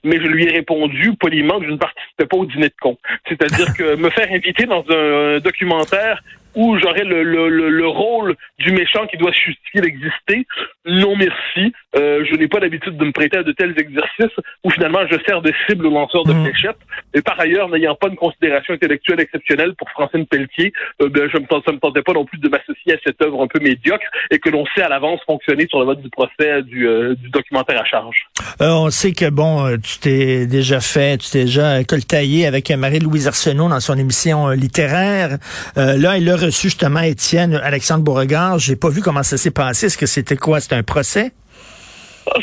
mais 0.05 0.17
je 0.17 0.27
lui 0.27 0.45
ai 0.45 0.51
répondu 0.51 1.13
poliment 1.19 1.59
que 1.59 1.67
je 1.67 1.73
ne 1.73 1.77
participais 1.77 2.27
pas 2.27 2.37
au 2.37 2.47
dîner 2.47 2.69
de 2.69 2.75
con. 2.81 2.97
C'est-à-dire 3.29 3.75
que 3.77 3.97
me 3.97 4.11
faire 4.11 4.31
inviter 4.31 4.67
dans 4.67 4.85
un 4.91 5.39
documentaire 5.41 6.23
où 6.55 6.77
j'aurais 6.79 7.05
le, 7.05 7.23
le, 7.23 7.49
le, 7.69 7.87
rôle 7.87 8.35
du 8.59 8.73
méchant 8.73 9.07
qui 9.07 9.17
doit 9.17 9.31
justifier 9.33 9.81
d'exister. 9.81 10.47
Non, 10.87 11.15
merci. 11.15 11.73
Euh, 11.97 12.25
je 12.29 12.35
n'ai 12.35 12.49
pas 12.49 12.59
l'habitude 12.59 12.97
de 12.97 13.05
me 13.05 13.13
prêter 13.13 13.39
à 13.39 13.43
de 13.43 13.53
tels 13.53 13.79
exercices 13.79 14.37
où 14.65 14.71
finalement 14.71 15.07
je 15.11 15.17
sers 15.27 15.41
de 15.41 15.53
cible 15.67 15.87
au 15.87 15.91
lanceur 15.91 16.25
de 16.25 16.33
mmh. 16.33 16.45
fléchettes. 16.45 16.79
Et 17.15 17.23
par 17.23 17.39
ailleurs, 17.41 17.69
n'ayant 17.69 17.95
pas 17.95 18.09
une 18.09 18.17
considération 18.17 18.75
intellectuelle 18.75 19.21
exceptionnelle 19.21 19.75
pour 19.77 19.89
Francine 19.91 20.27
Pelletier, 20.27 20.73
euh, 21.03 21.09
ben, 21.09 21.29
je 21.33 21.39
me, 21.39 21.47
ça 21.65 21.73
me 21.73 21.79
tentait 21.79 22.03
pas 22.03 22.13
non 22.13 22.25
plus 22.25 22.39
de 22.39 22.49
m'associer 22.49 22.95
à 22.95 22.97
cette 23.05 23.21
œuvre 23.23 23.43
un 23.43 23.47
peu 23.47 23.61
médiocre 23.61 24.05
et 24.31 24.39
que 24.39 24.51
l'on 24.51 24.65
sait 24.75 24.83
à 24.83 24.89
l'avance 24.89 25.21
fonctionner 25.27 25.67
sur 25.69 25.81
le 25.81 25.87
mode 25.87 26.03
du 26.03 26.11
procès 26.11 26.63
du, 26.63 26.87
euh, 26.87 27.15
du 27.15 27.31
documentaire 27.31 27.81
à 27.81 27.85
charge. 27.85 28.17
Euh, 28.61 28.71
on 28.71 28.91
sait 28.91 29.13
que, 29.13 29.31
bon, 29.31 29.79
tu 29.83 29.99
t'es 29.99 30.47
déjà 30.47 30.81
fait, 30.81 31.19
tu 31.19 31.31
t'es 31.31 31.45
déjà 31.45 31.83
coltaillé 31.85 32.47
avec 32.47 32.71
Marie-Louise 32.71 33.27
Arsenault 33.27 33.69
dans 33.69 33.81
son 33.81 33.97
émission 33.99 34.51
littéraire. 34.51 35.39
là, 35.77 36.17
elle 36.17 36.29
a 36.29 36.37
reçu 36.37 36.69
justement 36.69 37.01
Étienne 37.01 37.55
Alexandre 37.55 38.05
Beauregard. 38.05 38.59
J'ai 38.59 38.77
pas 38.77 38.91
vu 38.91 39.01
comment 39.01 39.23
ça 39.23 39.37
s'est 39.37 39.51
passé. 39.51 39.87
Est-ce 39.87 39.99
que 39.99 40.07
c'était 40.07 40.37
quoi? 40.37 40.61
C'était 40.61 40.77
un 40.77 40.83
procès? 40.83 41.33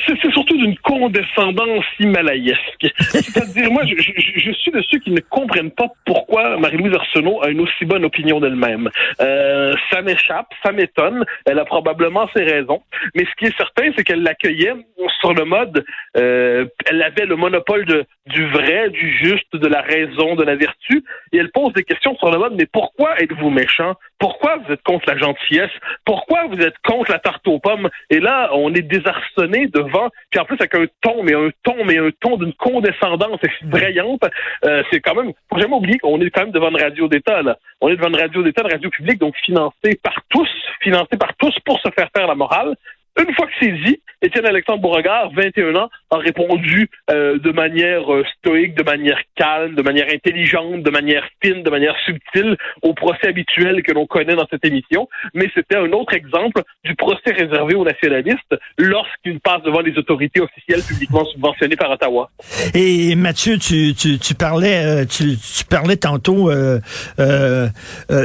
C'est 0.05 0.31
surtout 0.31 0.57
d'une 0.57 0.77
condescendance 0.79 1.85
himalayesque. 1.99 2.87
C'est-à-dire, 2.99 3.71
moi, 3.71 3.83
je, 3.85 3.95
je, 3.97 4.51
suis 4.51 4.71
de 4.71 4.81
ceux 4.89 4.99
qui 4.99 5.11
ne 5.11 5.19
comprennent 5.19 5.71
pas 5.71 5.87
pourquoi 6.05 6.57
Marie-Louise 6.57 6.93
Arsenault 6.93 7.41
a 7.43 7.49
une 7.49 7.61
aussi 7.61 7.85
bonne 7.85 8.05
opinion 8.05 8.39
d'elle-même. 8.39 8.89
Euh, 9.21 9.73
ça 9.91 10.01
m'échappe, 10.01 10.47
ça 10.63 10.71
m'étonne. 10.71 11.25
Elle 11.45 11.59
a 11.59 11.65
probablement 11.65 12.27
ses 12.35 12.43
raisons. 12.43 12.81
Mais 13.15 13.25
ce 13.25 13.35
qui 13.37 13.45
est 13.45 13.57
certain, 13.57 13.91
c'est 13.95 14.03
qu'elle 14.03 14.23
l'accueillait 14.23 14.73
sur 15.19 15.33
le 15.33 15.45
mode, 15.45 15.85
euh, 16.17 16.65
elle 16.89 17.01
avait 17.01 17.25
le 17.25 17.35
monopole 17.35 17.85
de, 17.85 18.05
du 18.27 18.47
vrai, 18.47 18.89
du 18.89 19.17
juste, 19.17 19.55
de 19.55 19.67
la 19.67 19.81
raison, 19.81 20.35
de 20.35 20.43
la 20.43 20.55
vertu. 20.55 21.03
Et 21.31 21.37
elle 21.37 21.51
pose 21.51 21.73
des 21.73 21.83
questions 21.83 22.15
sur 22.17 22.31
le 22.31 22.37
mode, 22.37 22.53
mais 22.55 22.65
pourquoi 22.65 23.19
êtes-vous 23.21 23.49
méchant? 23.49 23.95
Pourquoi 24.19 24.57
vous 24.57 24.73
êtes 24.73 24.81
contre 24.83 25.05
la 25.07 25.17
gentillesse? 25.17 25.71
Pourquoi 26.05 26.45
vous 26.47 26.59
êtes 26.61 26.77
contre 26.85 27.11
la 27.11 27.19
tarte 27.19 27.47
aux 27.47 27.59
pommes? 27.59 27.89
Et 28.09 28.19
là, 28.19 28.49
on 28.53 28.73
est 28.73 28.81
désarçonné 28.81 29.67
devant, 29.67 30.09
puis 30.29 30.39
en 30.39 30.45
plus 30.45 30.57
avec 30.59 30.73
un 30.75 30.85
ton, 31.01 31.23
mais 31.23 31.33
un 31.33 31.49
ton, 31.63 31.83
mais 31.85 31.97
un 31.97 32.09
ton 32.19 32.37
d'une 32.37 32.53
condescendance 32.53 33.39
effrayante. 33.43 34.23
Euh, 34.63 34.83
c'est 34.91 35.01
quand 35.01 35.15
même, 35.15 35.33
faut 35.51 35.59
jamais 35.59 35.75
oublier 35.75 35.99
qu'on 35.99 36.19
est 36.21 36.29
quand 36.29 36.41
même 36.41 36.51
devant 36.51 36.69
une 36.69 36.81
radio 36.81 37.07
d'État, 37.07 37.41
là. 37.41 37.57
On 37.81 37.89
est 37.89 37.97
devant 37.97 38.09
une 38.09 38.19
radio 38.19 38.41
d'État, 38.41 38.63
une 38.63 38.71
radio 38.71 38.89
publique, 38.89 39.19
donc 39.19 39.35
financée 39.43 39.99
par 40.01 40.15
tous, 40.29 40.49
financée 40.81 41.17
par 41.17 41.35
tous 41.35 41.53
pour 41.65 41.79
se 41.81 41.89
faire 41.91 42.07
faire 42.15 42.27
la 42.27 42.35
morale. 42.35 42.75
Une 43.17 43.33
fois 43.33 43.47
que 43.47 43.53
c'est 43.59 43.71
dit, 43.71 44.01
Étienne 44.21 44.45
Alexandre 44.45 44.81
Beauregard, 44.81 45.29
21 45.35 45.75
ans, 45.75 45.89
a 46.09 46.17
répondu 46.17 46.89
euh, 47.11 47.37
de 47.37 47.51
manière 47.51 48.11
euh, 48.11 48.23
stoïque, 48.37 48.75
de 48.75 48.83
manière 48.83 49.19
calme, 49.35 49.75
de 49.75 49.81
manière 49.83 50.07
intelligente, 50.11 50.81
de 50.83 50.89
manière 50.89 51.23
fine, 51.43 51.63
de 51.63 51.69
manière 51.69 51.95
subtile 52.05 52.57
au 52.81 52.93
procès 52.93 53.27
habituel 53.27 53.83
que 53.83 53.91
l'on 53.91 54.07
connaît 54.07 54.35
dans 54.35 54.47
cette 54.49 54.65
émission. 54.65 55.07
Mais 55.33 55.49
c'était 55.53 55.77
un 55.77 55.91
autre 55.91 56.13
exemple 56.13 56.63
du 56.83 56.95
procès 56.95 57.31
réservé 57.37 57.75
aux 57.75 57.83
nationalistes 57.85 58.55
lorsqu'il 58.77 59.39
passe 59.39 59.61
devant 59.63 59.81
les 59.81 59.95
autorités 59.97 60.41
officielles 60.41 60.81
publiquement 60.81 61.25
subventionnées 61.25 61.75
par 61.75 61.91
Ottawa. 61.91 62.29
Et 62.73 63.15
Mathieu, 63.15 63.57
tu, 63.57 63.93
tu, 63.93 64.17
tu 64.17 64.33
parlais, 64.33 64.85
euh, 64.85 65.05
tu, 65.05 65.37
tu, 65.37 65.65
parlais 65.65 65.97
tantôt 65.97 66.49
euh, 66.49 66.79
de, 67.19 67.67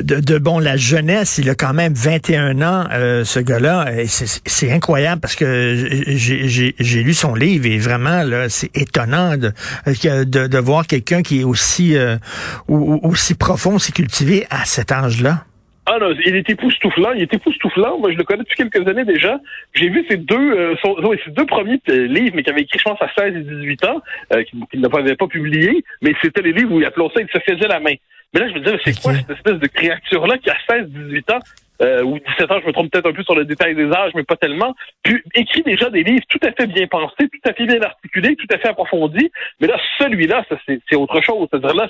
de, 0.00 0.38
bon 0.38 0.58
la 0.58 0.76
jeunesse. 0.76 1.38
Il 1.38 1.50
a 1.50 1.54
quand 1.54 1.74
même 1.74 1.92
21 1.94 2.62
ans, 2.62 2.84
ce 3.24 3.40
gars-là. 3.40 3.86
C'est 4.06 4.70
incroyable 4.80 5.20
parce 5.20 5.36
que 5.36 5.74
j'ai 6.16 7.02
lu 7.02 7.14
son 7.14 7.34
livre 7.34 7.66
et 7.66 7.78
vraiment 7.78 8.22
là, 8.22 8.48
c'est 8.48 8.74
étonnant 8.74 9.36
de, 9.36 9.52
de, 9.86 10.46
de, 10.46 10.58
voir 10.58 10.86
quelqu'un 10.86 11.22
qui 11.22 11.40
est 11.40 11.44
aussi 11.44 11.96
aussi 12.68 13.34
profond, 13.34 13.74
aussi 13.74 13.92
cultivé 13.92 14.46
à 14.50 14.64
cet 14.64 14.90
âge-là. 14.90 15.44
Ah 15.92 15.98
non, 15.98 16.14
il 16.24 16.36
est 16.36 16.48
époustouflant, 16.48 17.12
il 17.14 17.22
est 17.22 17.34
époustouflant. 17.34 17.98
Moi, 17.98 18.12
je 18.12 18.16
le 18.16 18.22
connais 18.22 18.44
depuis 18.44 18.56
quelques 18.56 18.86
années 18.86 19.04
déjà. 19.04 19.40
J'ai 19.74 19.88
vu 19.88 20.04
ses 20.08 20.18
deux, 20.18 20.36
euh, 20.36 20.76
son, 20.82 20.94
ses 21.24 21.32
deux 21.32 21.46
premiers 21.46 21.80
euh, 21.88 22.06
livres, 22.06 22.36
mais 22.36 22.44
qu'il 22.44 22.52
avait 22.52 22.62
écrit, 22.62 22.78
je 22.78 22.84
pense, 22.84 23.02
à 23.02 23.08
16 23.18 23.34
et 23.34 23.40
18 23.40 23.84
ans, 23.86 24.00
euh, 24.32 24.44
qu'il 24.44 24.80
n'avait 24.80 25.16
pas 25.16 25.26
publié, 25.26 25.82
mais 26.00 26.12
c'était 26.22 26.42
les 26.42 26.52
livres 26.52 26.72
où 26.72 26.80
il 26.80 26.86
appelait 26.86 27.08
ça, 27.12 27.20
il 27.22 27.28
se 27.28 27.40
faisait 27.40 27.66
la 27.66 27.80
main. 27.80 27.94
Mais 28.32 28.40
là, 28.40 28.48
je 28.48 28.54
me 28.54 28.60
disais, 28.60 28.78
c'est 28.84 29.02
quoi 29.02 29.14
cette 29.14 29.30
espèce 29.30 29.58
de 29.58 29.66
créature-là 29.66 30.38
qui 30.38 30.50
a 30.50 30.56
16, 30.70 30.90
18 30.90 31.30
ans, 31.32 31.40
euh, 31.82 32.02
ou 32.02 32.18
17 32.18 32.50
ans, 32.50 32.60
je 32.60 32.66
me 32.66 32.72
trompe 32.72 32.90
peut-être 32.90 33.08
un 33.08 33.12
peu 33.12 33.22
sur 33.22 33.34
le 33.34 33.44
détail 33.44 33.74
des 33.74 33.90
âges, 33.90 34.12
mais 34.14 34.22
pas 34.22 34.36
tellement, 34.36 34.74
puis 35.02 35.22
écrit 35.34 35.62
déjà 35.62 35.88
des 35.90 36.02
livres 36.02 36.24
tout 36.28 36.40
à 36.42 36.52
fait 36.52 36.66
bien 36.66 36.86
pensés, 36.86 37.28
tout 37.28 37.48
à 37.48 37.52
fait 37.52 37.66
bien 37.66 37.80
articulés, 37.80 38.36
tout 38.36 38.46
à 38.52 38.58
fait 38.58 38.68
approfondis. 38.68 39.30
Mais 39.60 39.66
là, 39.66 39.78
celui-là, 39.98 40.44
c'est 40.66 40.96
autre 40.96 41.20
chose. 41.22 41.48
C'est-à-dire 41.50 41.74
là, 41.74 41.88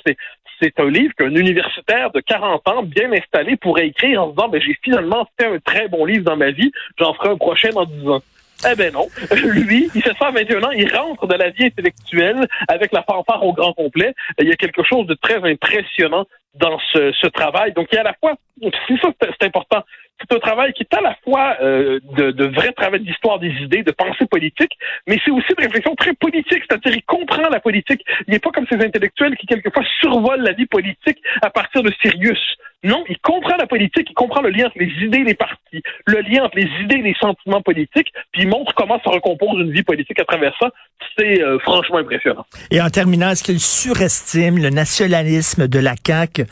c'est 0.61 0.79
un 0.79 0.89
livre 0.89 1.13
qu'un 1.15 1.35
universitaire 1.35 2.11
de 2.11 2.21
40 2.21 2.67
ans, 2.67 2.83
bien 2.83 3.11
installé, 3.11 3.57
pourrait 3.57 3.87
écrire 3.87 4.23
en 4.23 4.31
se 4.31 4.35
disant, 4.35 4.49
ben, 4.49 4.61
j'ai 4.61 4.77
finalement 4.83 5.27
fait 5.39 5.47
un 5.47 5.59
très 5.59 5.87
bon 5.87 6.05
livre 6.05 6.23
dans 6.23 6.37
ma 6.37 6.51
vie, 6.51 6.71
j'en 6.97 7.13
ferai 7.13 7.29
un 7.29 7.37
prochain 7.37 7.69
dans 7.69 7.85
10 7.85 8.07
ans. 8.09 8.21
Eh 8.69 8.75
ben 8.75 8.93
non. 8.93 9.07
Lui, 9.43 9.89
il 9.95 10.01
fait 10.01 10.15
ça 10.19 10.27
à 10.27 10.31
21 10.31 10.63
ans, 10.63 10.71
il 10.71 10.93
rentre 10.95 11.25
dans 11.27 11.37
la 11.37 11.49
vie 11.49 11.65
intellectuelle 11.65 12.47
avec 12.67 12.91
la 12.91 13.03
fanfare 13.03 13.43
au 13.43 13.53
grand 13.53 13.73
complet. 13.73 14.13
Il 14.39 14.47
y 14.47 14.51
a 14.51 14.55
quelque 14.55 14.83
chose 14.83 15.07
de 15.07 15.15
très 15.15 15.43
impressionnant 15.43 16.25
dans 16.55 16.79
ce, 16.91 17.11
ce 17.13 17.27
travail. 17.27 17.73
Donc, 17.73 17.87
il 17.91 17.95
y 17.95 17.97
a 17.97 18.01
à 18.01 18.05
la 18.05 18.13
fois, 18.13 18.35
c'est 18.61 18.99
ça, 19.01 19.09
c'est 19.19 19.47
important, 19.47 19.83
c'est 20.19 20.35
un 20.35 20.39
travail 20.39 20.73
qui 20.73 20.83
est 20.83 20.93
à 20.93 21.01
la 21.01 21.15
fois 21.23 21.55
euh, 21.61 21.99
de, 22.17 22.31
de, 22.31 22.45
vrai 22.45 22.71
travail 22.73 22.99
d'histoire 22.99 23.39
des 23.39 23.51
idées, 23.61 23.83
de 23.83 23.91
pensée 23.91 24.25
politique, 24.25 24.77
mais 25.07 25.17
c'est 25.23 25.31
aussi 25.31 25.47
une 25.57 25.63
réflexion 25.63 25.95
très 25.95 26.13
politique, 26.13 26.63
c'est-à-dire 26.67 26.95
il 26.95 27.03
comprend 27.03 27.49
la 27.49 27.59
politique. 27.59 28.03
Il 28.27 28.33
n'est 28.33 28.39
pas 28.39 28.51
comme 28.51 28.67
ces 28.69 28.83
intellectuels 28.83 29.35
qui 29.37 29.47
quelquefois 29.47 29.83
survolent 29.99 30.43
la 30.43 30.53
vie 30.53 30.67
politique 30.67 31.17
à 31.41 31.49
partir 31.49 31.83
de 31.83 31.91
Sirius. 32.01 32.57
Non, 32.83 33.03
il 33.07 33.17
comprend 33.19 33.55
la 33.57 33.67
politique, 33.67 34.07
il 34.09 34.13
comprend 34.13 34.41
le 34.41 34.49
lien 34.49 34.65
entre 34.65 34.79
les 34.79 34.91
idées 35.05 35.23
les 35.23 35.35
partis, 35.35 35.83
le 36.07 36.21
lien 36.21 36.45
entre 36.45 36.57
les 36.57 36.69
idées 36.83 36.97
et 36.97 37.01
les 37.01 37.15
sentiments 37.19 37.61
politiques, 37.61 38.11
puis 38.31 38.43
il 38.43 38.47
montre 38.47 38.73
comment 38.73 38.99
se 39.03 39.09
recompose 39.09 39.59
une 39.59 39.71
vie 39.71 39.83
politique 39.83 40.19
à 40.19 40.25
travers 40.25 40.53
ça. 40.59 40.69
C'est 41.17 41.43
euh, 41.43 41.59
franchement 41.59 41.97
impressionnant. 41.97 42.45
Et 42.71 42.81
en 42.81 42.89
terminant, 42.89 43.29
est-ce 43.29 43.43
qu'il 43.43 43.59
surestime 43.59 44.57
le 44.57 44.69
nationalisme 44.69 45.67
de 45.67 45.79
la 45.79 45.93
CAQ? 46.05 46.45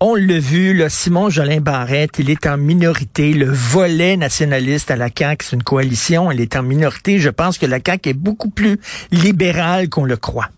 On 0.00 0.16
l'a 0.16 0.38
vu, 0.38 0.74
là, 0.74 0.88
Simon 0.88 1.30
Jolin 1.30 1.60
Barrette, 1.60 2.18
il 2.18 2.30
est 2.30 2.46
en 2.46 2.56
minorité. 2.56 3.32
Le 3.32 3.46
volet 3.46 4.16
nationaliste 4.16 4.90
à 4.90 4.96
la 4.96 5.08
CAQ, 5.16 5.44
c'est 5.44 5.56
une 5.56 5.62
coalition, 5.62 6.30
elle 6.30 6.40
est 6.40 6.56
en 6.56 6.62
minorité. 6.62 7.18
Je 7.18 7.30
pense 7.30 7.58
que 7.58 7.66
la 7.66 7.78
CAQ 7.84 8.10
est 8.10 8.18
beaucoup 8.18 8.50
plus 8.50 8.78
libérale 9.12 9.88
qu'on 9.88 10.04
le 10.04 10.16
croit. 10.16 10.48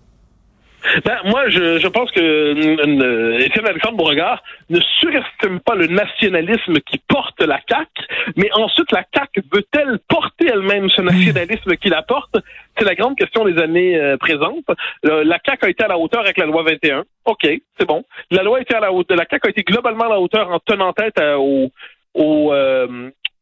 Ben, 1.04 1.18
moi, 1.24 1.48
je, 1.48 1.78
je 1.78 1.88
pense 1.88 2.10
que 2.10 2.20
euh, 2.20 3.38
Étienne 3.38 3.66
Alexandre 3.66 3.96
Beauregard 3.96 4.42
ne 4.70 4.80
surestime 5.00 5.60
pas 5.60 5.74
le 5.74 5.86
nationalisme 5.86 6.80
qui 6.80 6.98
porte 7.08 7.40
la 7.40 7.60
CAQ, 7.68 7.88
mais 8.36 8.50
ensuite, 8.54 8.90
la 8.92 9.04
CAQ 9.14 9.42
veut-elle 9.52 9.98
porter 10.08 10.46
elle-même 10.52 10.88
ce 10.90 11.02
nationalisme 11.02 11.76
qui 11.76 11.88
la 11.88 12.02
porte? 12.02 12.36
C'est 12.78 12.84
la 12.84 12.94
grande 12.94 13.16
question 13.16 13.44
des 13.44 13.60
années 13.60 13.96
euh, 13.96 14.16
présentes. 14.16 14.66
la 15.02 15.38
CAQ 15.44 15.66
a 15.66 15.68
été 15.68 15.84
à 15.84 15.88
la 15.88 15.98
hauteur 15.98 16.20
avec 16.20 16.38
la 16.38 16.46
loi 16.46 16.62
21. 16.62 17.04
OK, 17.24 17.46
c'est 17.78 17.86
bon. 17.86 18.04
La 18.30 18.42
loi 18.42 18.58
a 18.58 18.60
été 18.60 18.74
à 18.74 18.80
la 18.80 18.92
hauteur. 18.92 19.16
La 19.16 19.26
CAQ 19.28 19.48
a 19.48 19.50
été 19.50 19.62
globalement 19.62 20.04
à 20.04 20.10
la 20.10 20.20
hauteur 20.20 20.50
en 20.50 20.58
tenant 20.60 20.92
tête 20.92 21.18
euh, 21.20 21.36
au, 21.36 21.70
au, 22.14 22.52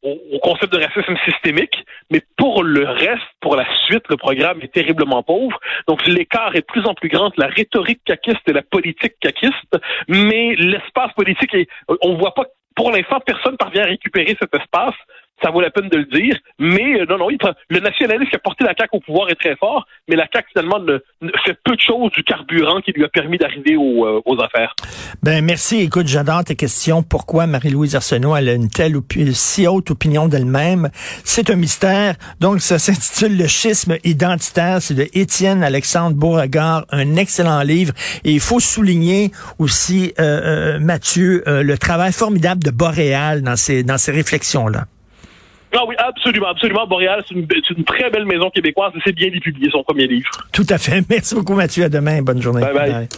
au, 0.07 0.39
concept 0.39 0.73
de 0.73 0.83
racisme 0.83 1.17
systémique, 1.25 1.85
mais 2.11 2.23
pour 2.37 2.63
le 2.63 2.85
reste, 2.85 3.23
pour 3.41 3.57
la 3.57 3.67
suite, 3.87 4.05
le 4.09 4.17
programme 4.17 4.61
est 4.63 4.73
terriblement 4.73 5.23
pauvre. 5.23 5.59
Donc 5.89 6.07
l'écart 6.07 6.55
est 6.55 6.61
de 6.61 6.67
plus 6.67 6.87
en 6.87 6.95
plus 6.95 7.09
grand 7.09 7.27
entre 7.27 7.41
la 7.41 7.49
rhétorique 7.49 8.01
caquiste 8.05 8.49
et 8.49 8.53
la 8.53 8.63
politique 8.63 9.15
caquiste, 9.21 9.77
mais 10.09 10.55
l'espace 10.57 11.13
politique, 11.15 11.55
est, 11.55 11.69
on 12.03 12.17
voit 12.17 12.35
pas, 12.35 12.45
pour 12.75 12.93
l'instant, 12.93 13.21
personne 13.21 13.57
parvient 13.57 13.83
à 13.83 13.87
récupérer 13.87 14.37
cet 14.39 14.55
espace 14.55 14.95
ça 15.43 15.50
vaut 15.50 15.61
la 15.61 15.71
peine 15.71 15.88
de 15.88 15.99
le 15.99 16.05
dire. 16.05 16.37
Mais 16.59 17.00
euh, 17.00 17.07
non, 17.09 17.19
non, 17.19 17.28
le 17.69 17.81
nationalisme 17.81 18.31
qui 18.31 18.37
a 18.37 18.38
porté 18.38 18.64
la 18.64 18.75
CAQ 18.76 18.97
au 18.97 19.00
pouvoir 19.00 19.28
est 19.28 19.35
très 19.35 19.57
fort, 19.57 19.87
mais 20.09 20.16
la 20.16 20.26
CAQ 20.33 20.49
finalement 20.52 20.78
ne, 20.81 20.99
fait 21.45 21.57
peu 21.64 21.76
de 21.76 21.81
choses 21.81 22.11
du 22.12 22.23
carburant 22.23 22.81
qui 22.81 22.93
lui 22.93 23.05
a 23.05 23.09
permis 23.09 23.38
d'arriver 23.38 23.76
aux, 23.76 24.07
euh, 24.07 24.23
aux, 24.25 24.40
affaires. 24.40 24.75
Ben 25.23 25.45
merci. 25.45 25.81
Écoute, 25.81 26.07
j'adore 26.07 26.45
tes 26.45 26.57
questions. 26.57 27.02
Pourquoi 27.02 27.47
Marie-Louise 27.47 27.97
Arsenault 27.97 28.35
a 28.35 28.40
une 28.40 28.71
telle 28.71 28.95
si 29.33 29.66
haute 29.66 29.90
opinion 29.90 30.28
d'elle-même? 30.28 30.88
C'est 31.25 31.50
un 31.50 31.57
mystère. 31.57 32.14
Donc 32.40 32.61
ça 32.61 32.78
s'intitule 32.87 33.37
Le 33.37 33.47
schisme 33.47 33.97
identitaire. 34.05 34.81
C'est 34.81 34.95
de 34.95 35.07
Étienne 35.12 35.62
Alexandre 35.62 36.16
Beauregard, 36.16 36.87
un 36.90 37.16
excellent 37.16 37.62
livre. 37.62 37.93
Et 38.25 38.33
il 38.33 38.40
faut 38.40 38.61
souligner 38.61 39.31
aussi, 39.59 40.14
euh, 40.19 40.78
Mathieu, 40.78 41.43
le 41.47 41.78
travail 41.78 42.12
formidable 42.12 42.62
de 42.62 42.71
Boréal 42.71 43.43
dans 43.43 43.57
ces 43.57 43.83
dans 43.83 43.99
ces 43.99 44.12
réflexions 44.12 44.69
là. 44.69 44.85
Ah 45.73 45.85
oui, 45.87 45.95
absolument, 45.99 46.49
absolument. 46.49 46.87
Boréal, 46.87 47.23
c'est 47.29 47.35
une, 47.35 47.47
une, 47.77 47.85
très 47.85 48.11
belle 48.11 48.25
maison 48.25 48.51
québécoise 48.51 48.93
et 48.97 49.01
c'est 49.05 49.13
bien 49.13 49.29
d'y 49.29 49.41
publier 49.41 49.71
son 49.71 49.83
premier 49.83 50.07
livre. 50.07 50.31
Tout 50.53 50.67
à 50.69 50.79
fait. 50.79 51.03
Merci 51.09 51.35
beaucoup, 51.35 51.55
Mathieu. 51.55 51.85
À 51.85 51.89
demain. 51.89 52.23
Bonne 52.23 52.41
journée. 52.41 52.63
bye. 52.63 52.75
bye. 52.75 53.09